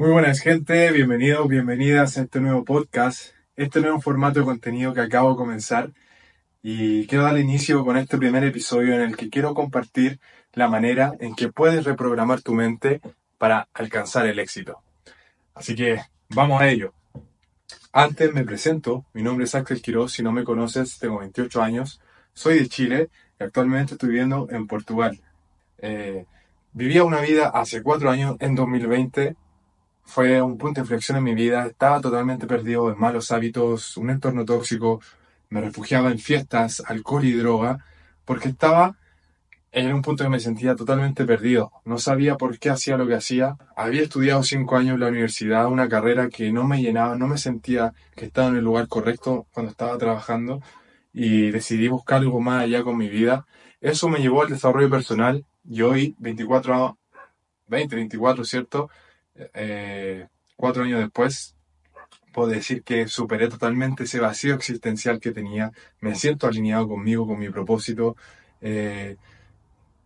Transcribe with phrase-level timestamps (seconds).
[0.00, 5.02] Muy buenas gente, bienvenidos, bienvenidas a este nuevo podcast, este nuevo formato de contenido que
[5.02, 5.90] acabo de comenzar
[6.62, 10.18] y quiero dar inicio con este primer episodio en el que quiero compartir
[10.54, 13.02] la manera en que puedes reprogramar tu mente
[13.36, 14.78] para alcanzar el éxito.
[15.54, 16.94] Así que vamos a ello.
[17.92, 22.00] Antes me presento, mi nombre es Axel Quiroz, si no me conoces, tengo 28 años,
[22.32, 25.20] soy de Chile y actualmente estoy viviendo en Portugal.
[25.76, 26.24] Eh,
[26.72, 29.36] vivía una vida hace cuatro años, en 2020,
[30.04, 31.66] fue un punto de inflexión en mi vida.
[31.66, 35.00] Estaba totalmente perdido en malos hábitos, un entorno tóxico.
[35.48, 37.84] Me refugiaba en fiestas, alcohol y droga,
[38.24, 38.96] porque estaba
[39.72, 41.72] en un punto que me sentía totalmente perdido.
[41.84, 43.56] No sabía por qué hacía lo que hacía.
[43.76, 47.38] Había estudiado cinco años en la universidad, una carrera que no me llenaba, no me
[47.38, 50.60] sentía que estaba en el lugar correcto cuando estaba trabajando
[51.12, 53.46] y decidí buscar algo más allá con mi vida.
[53.80, 56.98] Eso me llevó al desarrollo personal y hoy, 24,
[57.68, 58.90] 20, 24, ¿cierto?
[59.54, 60.26] Eh,
[60.56, 61.56] cuatro años después,
[62.32, 67.38] puedo decir que superé totalmente ese vacío existencial que tenía, me siento alineado conmigo, con
[67.38, 68.16] mi propósito,
[68.60, 69.16] eh,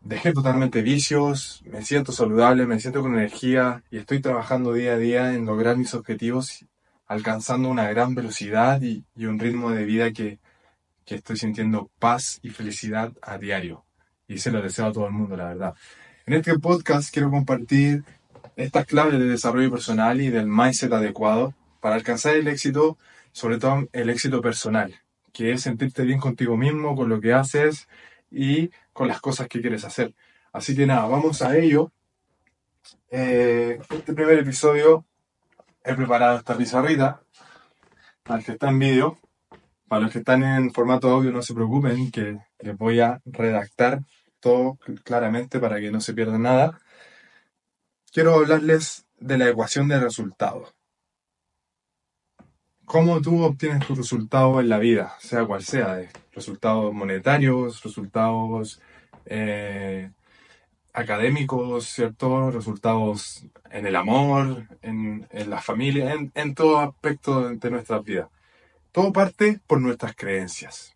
[0.03, 4.99] dejé totalmente vicios, me siento saludable, me siento con energía y estoy trabajando día a
[4.99, 6.65] día en lograr mis objetivos,
[7.07, 10.39] alcanzando una gran velocidad y, un ritmo de vida que,
[11.05, 13.85] que estoy sintiendo paz y felicidad a diario.
[14.27, 15.75] Y se lo deseo a todo el mundo, la verdad.
[16.27, 18.05] En este podcast quiero compartir
[18.57, 22.97] estas claves de desarrollo personal y del mindset adecuado para alcanzar el éxito,
[23.33, 24.95] sobre todo el éxito personal,
[25.33, 27.89] que es sentirte bien contigo mismo, con lo que haces
[28.31, 30.15] y con las cosas que quieres hacer.
[30.53, 31.93] Así que nada, vamos a ello.
[33.11, 35.05] Eh, este primer episodio
[35.83, 37.23] he preparado esta pizarrita,
[38.23, 39.19] para el que está en vídeo.
[39.89, 44.01] Para los que están en formato audio no se preocupen, que les voy a redactar
[44.41, 46.81] todo claramente para que no se pierda nada
[48.15, 50.73] quiero hablarles de la ecuación de resultados.
[52.85, 56.09] ¿Cómo tú obtienes tus resultados en la vida, sea cual sea?
[56.33, 58.81] Resultados monetarios, resultados
[59.27, 60.13] eh,
[60.93, 62.53] académicos, ¿cierto?
[62.53, 68.31] Resultados en el amor, en, la familia, en, todo aspecto de, nuestra vida.
[68.93, 70.95] Todo parte por nuestras creencias.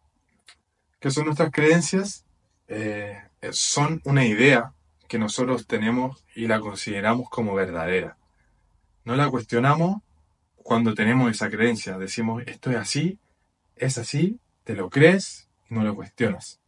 [1.01, 2.25] ¿Qué son nuestras creencias?
[2.69, 3.19] Eh,
[3.51, 4.73] son una idea
[5.09, 8.17] que nosotros tenemos y la consideramos como verdadera.
[9.05, 10.03] No la cuestionamos
[10.57, 11.97] cuando tenemos esa creencia.
[11.99, 13.19] Decimos, esto es así,
[13.75, 16.61] es así, te lo crees y no lo cuestionas.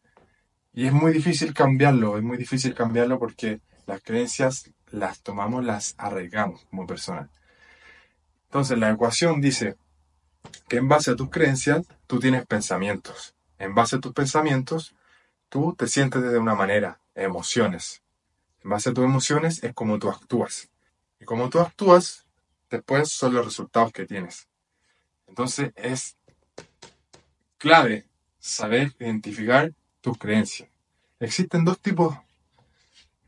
[0.72, 5.94] Y es muy difícil cambiarlo, es muy difícil cambiarlo porque las creencias las tomamos, las
[5.98, 7.28] arraigamos como personas.
[8.44, 9.76] Entonces la ecuación dice
[10.68, 13.34] que en base a tus creencias tú tienes pensamientos.
[13.58, 14.94] En base a tus pensamientos
[15.50, 18.02] tú te sientes de una manera, emociones.
[18.62, 20.70] En base a tus emociones es como tú actúas.
[21.18, 22.26] Y como tú actúas,
[22.70, 24.48] después son los resultados que tienes.
[25.26, 26.16] Entonces es
[27.58, 28.06] clave
[28.38, 30.68] saber identificar tus creencias.
[31.20, 32.16] Existen dos tipos,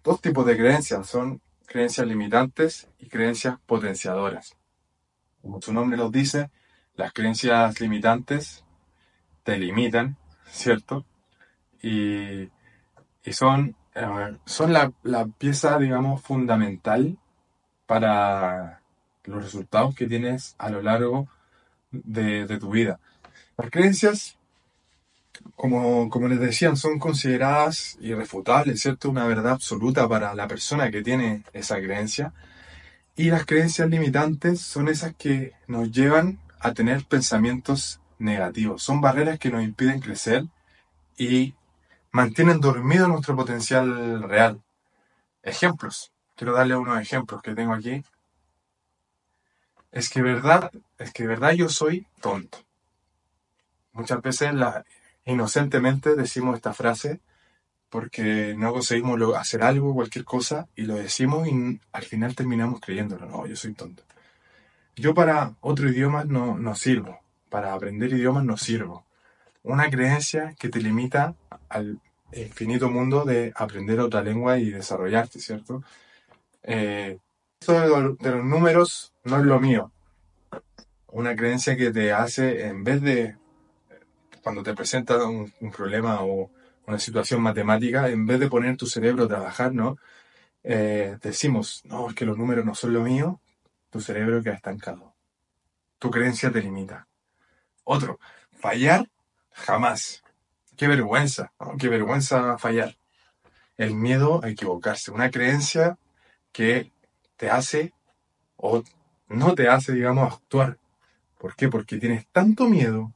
[0.03, 1.07] dos tipos de creencias.
[1.07, 4.57] Son creencias limitantes y creencias potenciadoras.
[5.41, 6.51] Como su nombre lo dice,
[6.95, 8.65] las creencias limitantes
[9.43, 10.17] te limitan,
[10.47, 11.05] ¿cierto?
[11.83, 12.51] Y,
[13.25, 13.77] y son
[14.45, 17.17] son la, pieza, digamos, fundamental
[17.87, 18.81] para
[19.25, 21.29] los resultados que tienes a lo largo
[21.91, 22.99] de, tu vida.
[23.57, 24.39] Las creencias,
[25.57, 29.11] como, como, les decían, son consideradas irrefutables, ¿cierto?
[29.11, 32.33] Una verdad absoluta para la persona que tiene esa creencia.
[33.15, 38.83] Y las creencias limitantes son esas que nos llevan a tener pensamientos negativos.
[38.83, 40.47] Son barreras que nos impiden crecer
[41.19, 41.55] y
[42.13, 44.63] mantienen dormido nuestro potencial real.
[45.43, 46.13] Ejemplos.
[46.37, 48.05] Quiero darle unos ejemplos que tengo aquí.
[49.91, 52.59] Es que verdad, es que verdad yo soy tonto.
[53.93, 54.53] Muchas veces
[55.25, 57.21] inocentemente decimos esta frase
[57.91, 63.27] porque no conseguimos hacer algo, cualquier cosa, y lo decimos y al final terminamos creyéndolo.
[63.27, 64.03] No, yo soy tonto.
[64.97, 67.21] Yo para otro idioma no, no sirvo.
[67.51, 69.05] Para aprender idiomas no sirvo
[69.63, 71.35] una creencia que te limita
[71.69, 72.01] al
[72.33, 75.83] infinito mundo de aprender otra lengua y desarrollarte, ¿cierto?
[76.63, 77.19] Eh,
[77.61, 79.93] esto de, los números no es lo mío.
[81.09, 83.37] Una creencia que te hace, en vez de,
[84.43, 86.51] cuando te presenta un, problema o
[86.87, 89.99] una situación matemática, en vez de poner tu cerebro a trabajar, ¿no?
[90.65, 93.41] Eh, decimos, no, es que los números no son lo mío,
[93.91, 95.15] tu cerebro queda estancado.
[95.99, 97.07] Tu creencia te limita.
[97.85, 98.19] Otro,
[98.53, 99.09] fallar
[99.55, 100.23] Jamás.
[100.77, 102.97] Qué vergüenza, qué vergüenza fallar.
[103.77, 105.99] El miedo a equivocarse, una creencia
[106.53, 106.93] que
[107.37, 107.93] te hace
[108.57, 108.83] o
[109.29, 110.79] no te hace, digamos, actuar.
[111.39, 111.69] ¿Por qué?
[111.69, 113.13] Porque tienes tanto miedo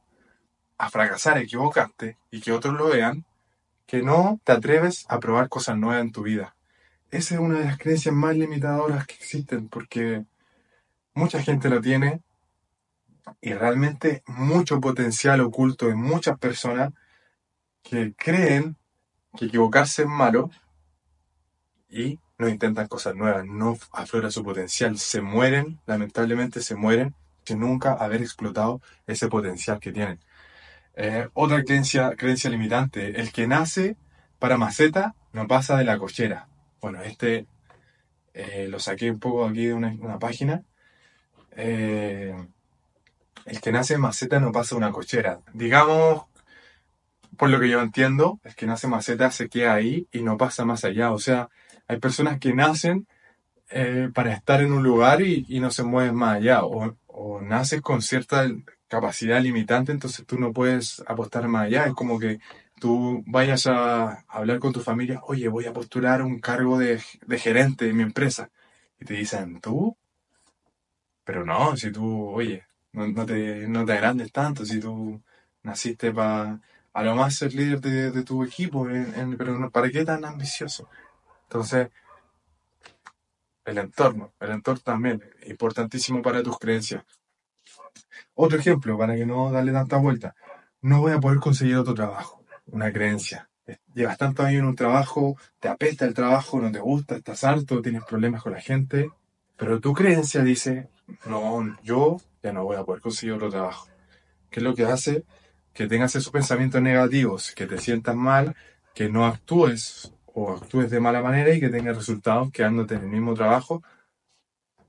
[0.77, 3.25] a fracasar, a equivocarte y que otros lo vean,
[3.85, 6.55] que no te atreves a probar cosas nuevas en tu vida.
[7.09, 10.25] Esa es una de las creencias más limitadoras que existen porque
[11.13, 12.21] mucha gente lo tiene
[13.41, 16.93] y realmente mucho potencial oculto en muchas personas
[17.83, 18.77] que creen
[19.35, 20.49] que equivocarse es malo
[21.89, 27.15] y no intentan cosas nuevas, no aflora su potencial, se mueren, lamentablemente se mueren
[27.45, 30.19] sin nunca haber explotado ese potencial que tienen.
[30.95, 33.97] Eh, otra creencia, creencia limitante, el que nace
[34.39, 36.47] para maceta no pasa de la cochera.
[36.81, 37.47] Bueno, este
[38.33, 40.63] eh, lo saqué un poco aquí de una, página.
[41.55, 42.35] Eh,
[43.47, 45.39] el que nace en maceta no pasa una cochera.
[45.53, 46.25] Digamos,
[47.37, 50.37] por lo que yo entiendo, el que nace en maceta se queda ahí y no
[50.37, 51.11] pasa más allá.
[51.11, 51.49] O sea,
[51.87, 53.07] hay personas que nacen
[53.69, 56.65] eh, para estar en un lugar y, no se mueven más allá.
[56.65, 58.47] O, o, naces con cierta
[58.89, 61.85] capacidad limitante, entonces tú no puedes apostar más allá.
[61.85, 62.39] Es como que
[62.79, 67.39] tú vayas a hablar con tu familia, oye, voy a postular un cargo de, de
[67.39, 68.49] gerente en mi empresa.
[68.99, 69.97] Y te dicen, ¿tú?
[71.23, 72.66] Pero no, si tú, oye,
[73.05, 75.21] no, te, no te agrandes tanto, si tú
[75.63, 76.59] naciste para
[76.97, 78.87] a lo más ser líder de, tu equipo,
[79.37, 80.89] pero ¿para qué tan ambicioso?
[81.43, 81.89] Entonces,
[83.65, 87.03] el entorno, el entorno también, importantísimo para tus creencias.
[88.33, 90.33] Otro ejemplo, para que no darle tanta vuelta,
[90.81, 93.47] no voy a poder conseguir otro trabajo, una creencia.
[93.93, 97.79] Llevas tanto años en un trabajo, te apesta el trabajo, no te gusta, estás harto,
[97.83, 99.11] tienes problemas con la gente,
[99.55, 100.89] pero tu creencia dice,
[101.27, 102.17] no, yo
[102.47, 103.87] ya no voy a poder conseguir otro trabajo.
[104.49, 105.23] ¿Qué es lo que hace?
[105.73, 108.55] Que tengas esos pensamientos negativos, que te sientas mal,
[108.95, 113.09] que no actúes o actúes de mala manera y que tengas resultados quedándote en el
[113.09, 113.83] mismo trabajo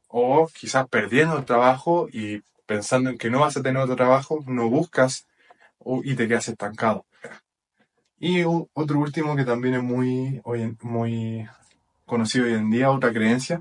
[0.06, 4.44] o quizás perdiendo el trabajo y pensando en que no vas a tener otro trabajo,
[4.46, 5.26] no buscas
[6.04, 7.06] y te quedas estancado.
[8.19, 10.40] Y otro último que también es muy,
[10.82, 11.49] muy
[12.04, 13.61] conocido hoy en día, otra creencia,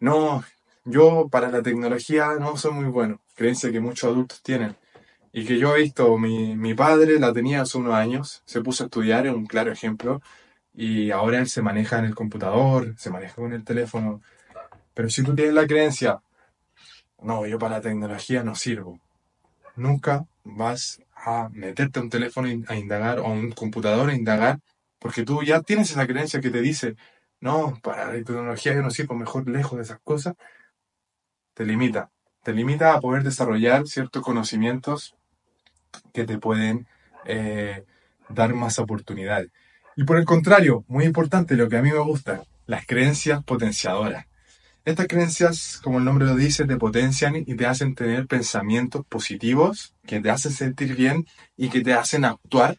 [0.00, 0.44] no,
[0.88, 4.76] yo para la tecnología no soy muy bueno, creencia que muchos adultos tienen
[5.32, 8.84] y que yo he visto, mi, mi padre la tenía hace unos años, se puso
[8.84, 10.22] a estudiar, es un claro ejemplo,
[10.74, 14.22] y ahora él se maneja en el computador, se maneja con el teléfono.
[14.94, 16.20] Pero si tú tienes la creencia,
[17.22, 18.98] no, yo para la tecnología no sirvo,
[19.76, 24.60] nunca vas a meterte a un teléfono a indagar o a un computador a indagar,
[24.98, 26.96] porque tú ya tienes esa creencia que te dice,
[27.40, 30.34] no, para la tecnología yo no sirvo, mejor lejos de esas cosas,
[31.58, 32.08] te limita.
[32.44, 35.16] Te limita a poder desarrollar ciertos conocimientos
[36.14, 36.86] que te pueden
[37.26, 37.84] eh,
[38.28, 39.50] dar más oportunidades.
[39.96, 44.26] Y por el contrario, muy importante, lo que a mí me gusta, las creencias potenciadoras.
[44.84, 49.96] Estas creencias, como el nombre lo dice, te potencian y te hacen tener pensamientos positivos,
[50.06, 51.26] que te hacen sentir bien
[51.56, 52.78] y que te hacen actuar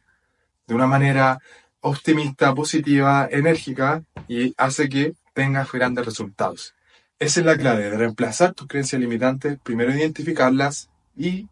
[0.67, 1.39] de una manera
[1.81, 6.75] optimista, positiva, enérgica y hace que tengas grandes resultados.
[7.19, 11.49] Esa es la clave de reemplazar tus creencias limitantes, primero identificarlas y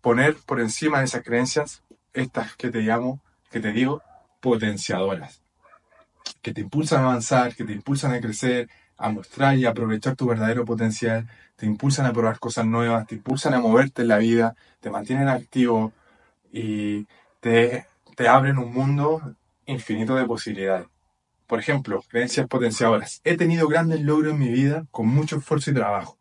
[0.00, 3.20] poner por encima de esas creencias estas que te llamo,
[3.52, 4.02] que te digo,
[4.40, 5.42] potenciadoras,
[6.42, 10.26] que te impulsan a avanzar, que te impulsan a crecer, a mostrar y aprovechar tu
[10.26, 14.56] verdadero potencial, te impulsan a probar cosas nuevas, te impulsan a moverte en la vida,
[14.80, 15.92] te mantienen activo
[16.52, 17.06] y
[17.38, 17.86] te,
[18.16, 19.36] te abren un mundo
[19.66, 20.88] infinito de posibilidades.
[21.50, 23.20] Por ejemplo, creencias potenciadoras.
[23.24, 26.16] He tenido grandes logros en mi vida con mucho esfuerzo y trabajo.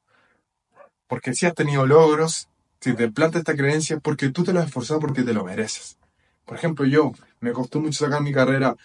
[1.05, 2.49] Porque si has tenido logros,
[2.81, 5.45] si te plantas esta creencia es porque tú te lo has esforzado porque te lo
[5.45, 5.99] mereces.
[6.47, 8.75] Por ejemplo, yo me costó mucho sacar mi carrera.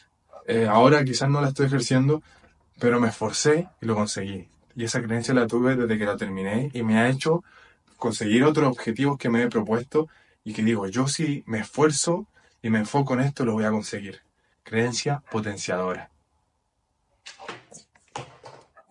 [0.47, 2.23] Eh, ahora quizás no la estoy ejerciendo,
[2.79, 4.47] pero me esforcé y lo conseguí.
[4.77, 7.43] Y esa creencia la tuve desde que la terminé y me ha hecho
[7.97, 10.09] conseguir otros objetivos que me he propuesto
[10.45, 12.27] y que digo, yo si me esfuerzo
[12.61, 14.21] y me enfoco en esto, lo voy a conseguir.
[14.63, 16.11] Creencia potenciadora.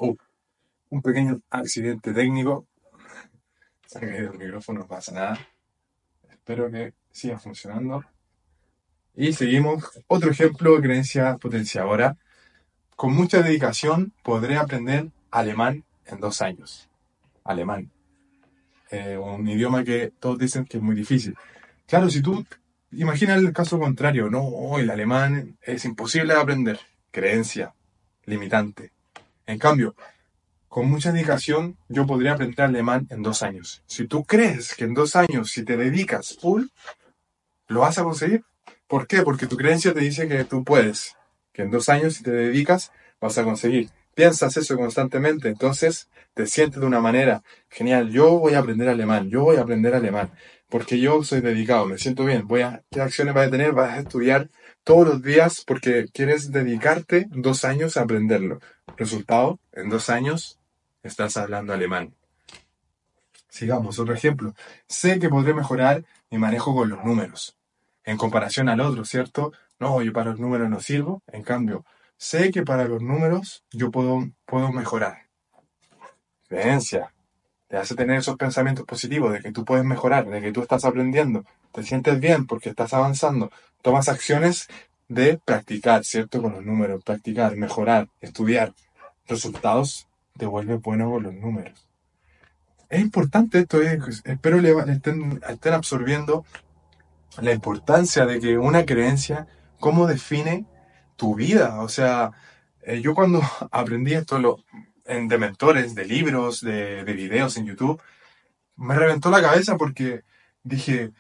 [0.03, 0.17] Uh,
[0.89, 2.67] un pequeño accidente técnico.
[3.85, 5.47] Se ha el micrófono, no pasa nada.
[6.29, 8.03] Espero que siga funcionando.
[9.15, 9.91] Y seguimos.
[10.07, 12.17] Otro ejemplo de creencia potenciadora.
[12.97, 16.89] Con mucha dedicación podré aprender alemán en dos años.
[17.45, 17.89] Alemán.
[18.91, 21.33] Eh, un idioma que todos dicen que es muy difícil.
[21.87, 22.45] Claro, si tú
[22.91, 26.79] imaginas el caso contrario, no, el alemán es imposible de aprender.
[27.09, 27.73] Creencia
[28.25, 28.92] limitante.
[29.45, 29.95] En cambio,
[30.67, 33.83] con mucha dedicación yo podría aprender alemán en dos años.
[33.85, 36.65] Si tú crees que en dos años, si te dedicas full,
[37.67, 38.43] lo vas a conseguir,
[38.93, 39.23] ¿Por qué?
[39.23, 41.15] Porque tu creencia te dice que tú puedes,
[41.51, 43.89] que en dos años si te dedicas vas a conseguir.
[44.13, 48.11] piensas eso constantemente, entonces te sientes de una manera genial.
[48.11, 50.31] Yo voy a aprender alemán, yo voy a aprender alemán,
[50.69, 52.47] porque yo soy dedicado, me siento bien.
[52.47, 53.71] Voy a, ¿qué acciones vas a tener?
[53.71, 54.49] Vas a estudiar
[54.83, 58.59] todos los días porque quieres dedicarte dos años a aprenderlo.
[58.97, 60.59] Resultado, en dos años
[61.03, 62.13] estás hablando alemán.
[63.49, 64.53] Sigamos, otro ejemplo.
[64.87, 67.55] Sé que podré mejorar mi manejo con los números.
[68.03, 69.53] En comparación al otro, ¿cierto?
[69.79, 71.21] No, yo para los números no sirvo.
[71.27, 71.85] En cambio,
[72.17, 75.27] sé que para los números yo puedo, puedo mejorar.
[76.47, 77.13] Creencia.
[77.67, 80.83] Te hace tener esos pensamientos positivos de que tú puedes mejorar, de que tú estás
[80.83, 81.45] aprendiendo.
[81.73, 83.51] Te sientes bien porque estás avanzando.
[83.81, 84.67] Tomas acciones
[85.07, 86.41] de practicar, ¿cierto?
[86.41, 87.03] Con los números.
[87.03, 88.73] Practicar, mejorar, estudiar.
[89.27, 91.87] Resultados te vuelve bueno con los números.
[92.89, 96.45] Es importante esto, eh, espero le, estén, estén absorbiendo
[97.41, 99.47] la importancia de que una creencia,
[99.79, 100.65] cómo define
[101.15, 101.81] tu vida.
[101.81, 102.31] O sea,
[102.83, 104.63] eh, yo cuando aprendí esto
[105.05, 108.01] en, de mentores, de libros, de, de videos en YouTube,
[108.75, 110.21] me reventó la cabeza porque
[110.63, 111.11] dije,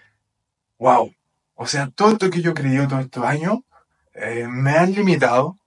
[0.83, 1.15] wow,
[1.55, 3.59] o sea, todo esto que yo he creído todos estos años
[4.13, 5.57] eh, me han limitado.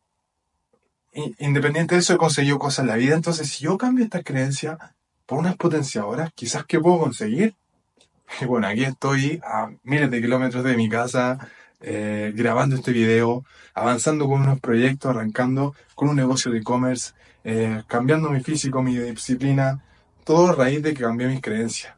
[1.39, 3.15] Independiente de eso, he conseguido cosas en la vida.
[3.15, 4.77] Entonces, si yo cambio esta creencia
[5.25, 7.55] por unas potenciadoras, quizás que puedo conseguir.
[8.41, 11.39] Y bueno, aquí estoy a miles de kilómetros de mi casa,
[11.81, 17.13] eh, grabando este video, avanzando con unos proyectos, arrancando con un negocio de e-commerce,
[17.45, 19.83] eh, cambiando mi físico, mi disciplina,
[20.25, 21.95] todo a raíz de que cambié mis creencias.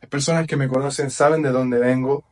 [0.00, 2.22] Las personas que me conocen saben de dónde vengo.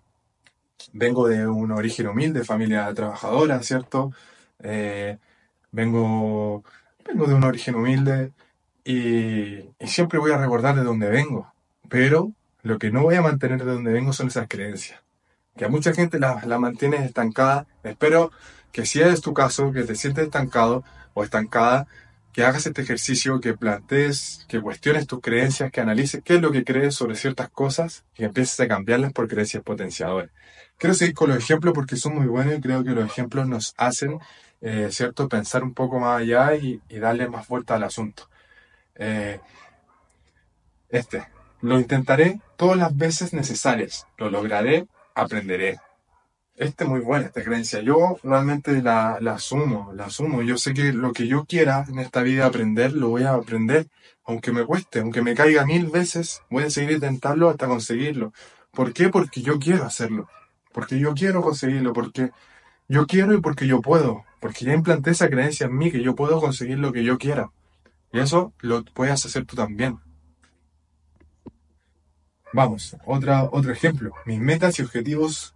[0.93, 4.13] Vengo de un origen humilde, familia trabajadora, ¿cierto?
[4.61, 5.19] Eh,
[5.73, 6.65] vengo,
[7.05, 8.33] vengo de un origen humilde
[8.85, 11.53] y, y siempre voy a recordar de dónde vengo.
[11.89, 15.01] Pero lo que no voy a mantener de donde vengo son esas creencias.
[15.57, 17.67] Que a mucha gente la, la mantiene estancada.
[17.85, 18.31] Espero
[18.73, 21.87] que si es tu caso, que te sientes estancado o estancada,
[22.33, 26.51] que hagas este ejercicio, que plantees, que cuestiones tus creencias, que analices qué es lo
[26.53, 30.31] que crees sobre ciertas cosas y empieces a cambiarlas por creencias potenciadoras.
[30.79, 33.75] Quiero seguir con los ejemplos porque son muy buenos y creo que los ejemplos nos
[33.77, 34.19] hacen,
[34.61, 38.29] eh, ¿cierto?, pensar un poco más allá y, darle más vuelta al asunto.
[38.97, 39.41] Eh,
[40.89, 41.27] este,
[41.61, 44.07] lo intentaré todas las veces necesarias.
[44.19, 45.79] Lo lograré, aprenderé.
[46.57, 47.81] Este es muy buena, esta creencia.
[47.81, 50.43] Yo realmente la, la asumo, la asumo.
[50.43, 53.89] Yo sé que lo que yo quiera en esta vida aprender, lo voy a aprender.
[54.25, 58.33] Aunque me cueste, aunque me caiga mil veces, voy a seguir intentarlo hasta conseguirlo.
[58.71, 59.09] ¿Por qué?
[59.09, 60.29] Porque yo quiero hacerlo.
[60.75, 61.93] Porque yo quiero conseguirlo.
[61.93, 62.33] Porque
[62.89, 64.25] yo quiero y porque yo puedo.
[64.41, 67.51] Porque ya implanté esa creencia en mí que yo puedo conseguir lo que yo quiera.
[68.13, 70.01] Y eso lo puedes hacer tú también.
[72.53, 74.13] Vamos, otra, otro ejemplo.
[74.27, 75.55] Mis metas y objetivos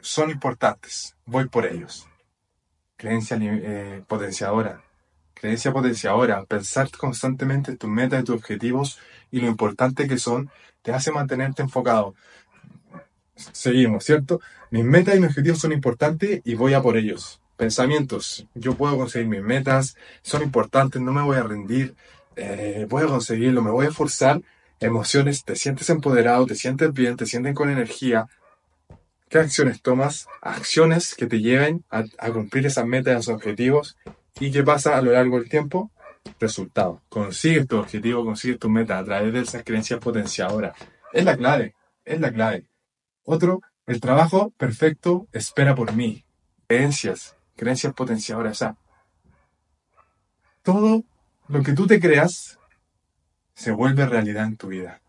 [0.00, 1.16] son importantes.
[1.26, 2.08] Voy por ellos.
[2.96, 4.82] Creencia eh, potenciadora.
[5.34, 6.44] Creencia potenciadora.
[6.44, 8.98] Pensar constantemente en tus metas y tus objetivos
[9.32, 10.50] y lo importante que son
[10.82, 12.14] te hace mantenerte enfocado.
[13.34, 14.40] Seguimos, ¿cierto?
[14.70, 17.40] Mis metas y mis objetivos son importantes y voy a por ellos.
[17.56, 18.46] Pensamientos.
[18.54, 21.94] Yo puedo conseguir mis metas, son importantes, no me voy a rendir,
[22.36, 24.40] eh, voy a conseguirlo, me voy a esforzar
[24.80, 28.28] emociones, te sientes empoderado, te sientes bien, te sienten con energía.
[29.28, 30.28] ¿Qué acciones tomas?
[30.42, 33.96] Acciones que te lleven a, cumplir esas metas, esos objetivos.
[34.40, 35.90] ¿Y qué pasa a lo largo del tiempo?
[36.38, 37.00] Resultado.
[37.08, 40.76] Consigues tu objetivo, consigues tu meta a través de esas creencias potenciadoras.
[41.12, 41.74] Es la clave,
[42.04, 42.66] es la clave.
[43.24, 46.24] Otro, el trabajo perfecto espera por mí.
[46.66, 48.52] Creencias, creencias potenciadoras.
[48.52, 48.76] O sea,
[50.62, 51.04] todo
[51.48, 52.58] lo que tú te creas
[53.54, 55.00] se vuelve realidad en tu vida.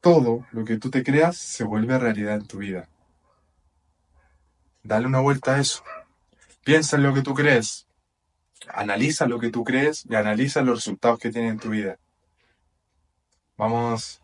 [0.00, 2.88] Todo lo que tú te creas se vuelve realidad en tu vida.
[4.82, 5.82] Dale una vuelta a eso.
[6.64, 7.86] Piensa en lo que tú crees.
[8.68, 11.98] Analiza lo que tú crees y analiza los resultados que tiene en tu vida.
[13.56, 14.22] Vamos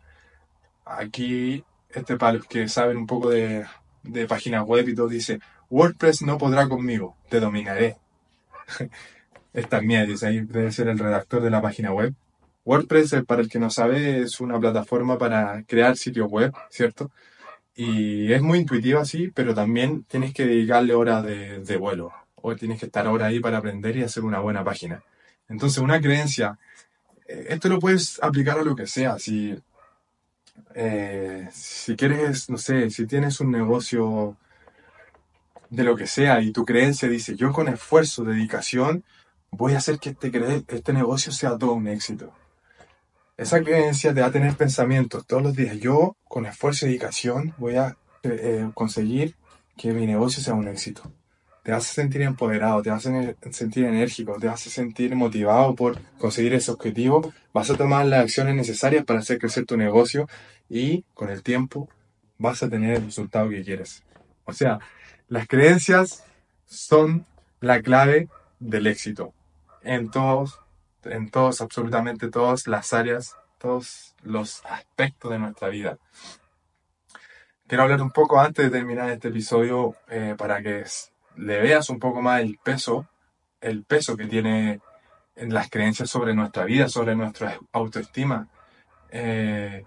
[0.85, 1.63] aquí,
[1.95, 3.65] este para los que saben un poco de,
[4.03, 7.97] de páginas web y todo, dice, WordPress no podrá conmigo, te dominaré.
[9.53, 12.13] Esta es mía, dice ahí, debe ser el redactor de la página web.
[12.65, 17.11] WordPress, eh, para el que no sabe, es una plataforma para crear sitios web, ¿cierto?
[17.75, 22.11] Y es muy intuitiva, sí, pero también tienes que dedicarle horas de, vuelo.
[22.35, 25.03] O tienes que estar ahora ahí para aprender y hacer una buena página.
[25.49, 26.57] Entonces, una creencia,
[27.27, 29.19] eh, esto lo puedes aplicar a lo que sea.
[29.19, 29.55] Si,
[30.73, 34.37] eh, si quieres, no sé, si tienes un negocio
[35.69, 39.03] de lo que sea y tu creencia dice, yo con esfuerzo, dedicación,
[39.51, 42.33] voy a hacer que este, este negocio sea todo un éxito
[43.37, 45.77] esa creencia te va a tener pensamientos todos los días.
[45.77, 49.35] Yo, con esfuerzo y dedicación, voy a eh, conseguir
[49.77, 51.11] que mi negocio sea un éxito.
[51.65, 56.69] Te hace sentir empoderado, te hace sentir enérgico, te hace sentir motivado por conseguir ese
[56.69, 60.29] objetivo, vas a tomar las acciones necesarias para hacer crecer tu negocio
[60.69, 61.89] y con el tiempo
[62.37, 64.03] vas a tener el resultado que quieres.
[64.43, 64.77] O sea,
[65.27, 66.23] las creencias
[66.67, 67.25] son
[67.61, 68.29] la clave
[68.59, 69.33] del éxito
[69.81, 70.59] en todos,
[71.03, 75.97] en todos, absolutamente todas las áreas, todos los aspectos de nuestra vida.
[77.65, 80.85] Quiero hablar un poco antes de terminar este episodio eh, para que
[81.37, 83.07] le veas un poco más el peso,
[83.61, 84.79] el peso que tiene
[85.35, 88.47] en las creencias sobre nuestra vida, sobre nuestra autoestima.
[89.09, 89.83] Eh,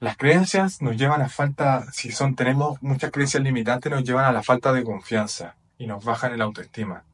[0.00, 4.32] las creencias nos llevan a falta, si son, tenemos muchas creencias limitantes, nos llevan a
[4.32, 7.04] la falta de confianza y nos bajan el autoestima.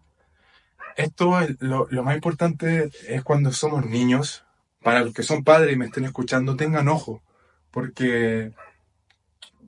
[0.97, 4.45] Esto, lo, lo más importante es cuando somos niños,
[4.83, 7.23] para los que son padres y me estén escuchando, tengan ojo,
[7.71, 8.53] porque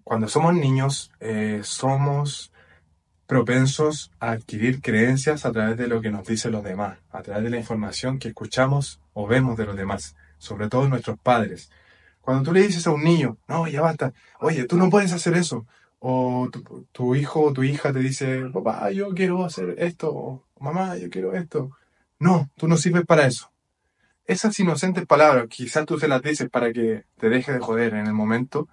[0.04, 2.52] cuando somos niños eh, somos
[3.26, 7.44] propensos a adquirir creencias a través de lo que nos dicen los demás, a través
[7.44, 11.70] de la información que escuchamos o vemos de los demás, sobre todo nuestros padres.
[12.20, 15.34] Cuando tú le dices a un niño, no, ya basta, oye, tú no puedes hacer
[15.34, 15.66] eso,
[15.98, 16.48] o
[16.92, 21.10] tu, hijo o tu hija te dice, papá, yo quiero hacer esto, o mamá, yo
[21.10, 21.70] quiero esto.
[22.18, 23.50] No, tú no sirves para eso.
[24.24, 28.06] Esas inocentes palabras, quizás tú se las dices para que te deje de joder en
[28.06, 28.68] el momento,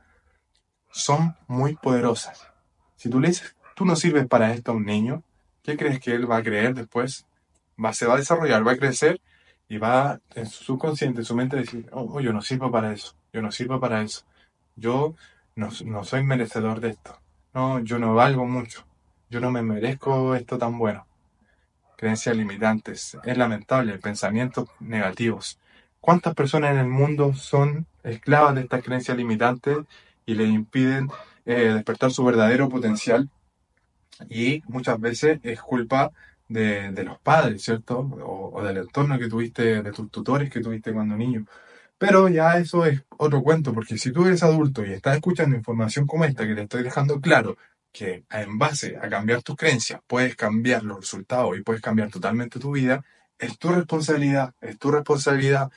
[0.92, 2.48] son muy poderosas.
[2.96, 5.24] Si tú le dices tú no sirves para esto a un niño,
[5.64, 7.26] ¿qué crees que él va a creer después?
[7.84, 9.20] Va, se va a desarrollar, va a crecer
[9.68, 12.72] y va en su subconsciente, en su mente, a decir, oh, oh, yo no sirvo
[12.72, 14.24] para eso, yo no sirvo para eso,
[14.76, 15.16] yo
[15.56, 17.20] no, soy merecedor de esto,
[17.54, 18.86] no, yo no valgo mucho,
[19.30, 21.08] yo no me merezco esto tan bueno.
[21.98, 25.58] Creencias limitantes, es lamentable, pensamientos negativos.
[26.02, 29.78] ¿Cuántas personas en el mundo son esclavas de estas creencias limitantes
[30.26, 31.10] y le impiden
[31.46, 33.30] eh, despertar su verdadero potencial
[34.30, 36.12] y muchas veces es culpa
[36.48, 38.00] de, los padres, ¿cierto?
[38.00, 41.46] O, del entorno que tuviste, de tus tutores que tuviste cuando niño.
[41.98, 46.08] Pero ya eso es otro cuento, porque si tú eres adulto y estás escuchando información
[46.08, 47.58] como esta, que te estoy dejando claro
[47.92, 52.60] que en base a cambiar tus creencias puedes cambiar los resultados y puedes cambiar totalmente
[52.60, 53.04] tu vida,
[53.38, 55.72] es tu responsabilidad, es tu responsabilidad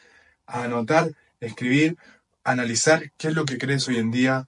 [0.46, 1.96] anotar, escribir,
[2.44, 4.46] analizar qué es lo que crees hoy en día,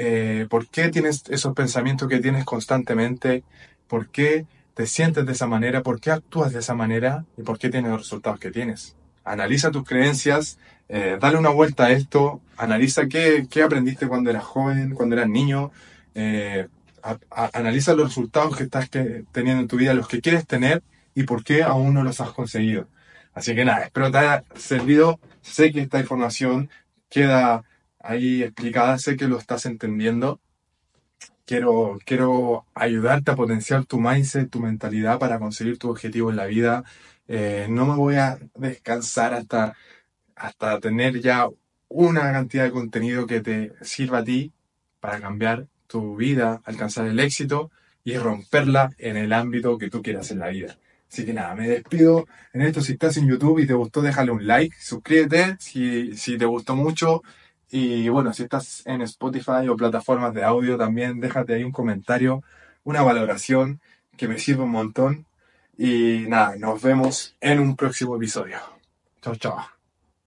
[0.00, 3.42] eh, por qué tienes esos pensamientos que tienes constantemente,
[3.88, 7.58] por qué te sientes de esa manera, por qué actúas de esa manera y por
[7.58, 8.94] qué tienes los resultados que tienes.
[9.24, 14.44] Analiza tus creencias, eh, dale una vuelta a esto, analiza qué, qué, aprendiste cuando eras
[14.44, 15.72] joven, cuando eras niño,
[16.14, 16.68] eh,
[17.52, 20.80] analiza los resultados que estás teniendo en tu vida, los que quieres tener
[21.12, 22.86] y por qué aún no los has conseguido.
[23.34, 25.18] Así que nada, espero te haya servido.
[25.42, 26.70] Sé que esta información
[27.10, 27.64] queda
[28.00, 30.40] ahí explicada, sé que lo estás entendiendo.
[31.46, 36.46] Quiero, quiero ayudarte a potenciar tu mindset, tu mentalidad para conseguir tu objetivo en la
[36.46, 36.84] vida.
[37.26, 39.74] Eh, no me voy a descansar hasta,
[40.36, 41.48] hasta tener ya
[41.88, 44.52] una cantidad de contenido que te sirva a ti
[45.00, 47.70] para cambiar tu vida, alcanzar el éxito
[48.04, 50.78] y romperla en el ámbito que tú quieras en la vida.
[51.10, 52.82] Así que nada, me despido en esto.
[52.82, 55.56] Si estás en YouTube y te gustó, déjale un like, suscríbete.
[55.58, 57.22] Si, si te gustó mucho,
[57.70, 62.42] y bueno, si estás en Spotify o plataformas de audio también, déjate ahí un comentario,
[62.84, 63.80] una valoración
[64.16, 65.26] que me sirve un montón.
[65.76, 68.58] Y nada, nos vemos en un próximo episodio.
[69.22, 69.77] Chao, chao.